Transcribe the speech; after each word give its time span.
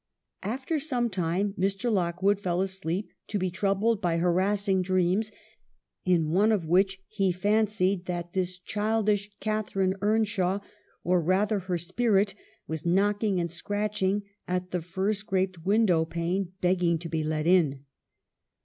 After 0.41 0.79
some 0.79 1.11
time 1.11 1.53
Mr. 1.59 1.91
Lockwood 1.91 2.39
fell 2.39 2.61
asleep, 2.61 3.11
to 3.27 3.37
be 3.37 3.51
troubled 3.51 4.01
by 4.01 4.17
harass 4.17 4.67
ing 4.67 4.81
dreams, 4.81 5.31
in 6.05 6.31
one 6.31 6.51
of 6.51 6.65
which 6.65 7.03
he 7.07 7.31
fancied 7.31 8.05
that 8.05 8.33
this 8.33 8.57
childish 8.57 9.29
Catharine 9.39 9.93
Earnshaw, 10.01 10.57
or 11.03 11.21
rather 11.21 11.59
her 11.59 11.77
spirit, 11.77 12.33
was 12.65 12.83
knocking 12.83 13.39
and 13.39 13.51
scratching 13.51 14.23
at 14.47 14.71
the 14.71 14.81
fir 14.81 15.13
scraped 15.13 15.65
window 15.67 16.03
pane, 16.03 16.51
begging 16.61 16.97
to 16.97 17.07
be 17.07 17.23
let 17.23 17.45
in. 17.45 17.85